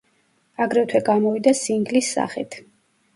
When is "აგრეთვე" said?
0.63-1.01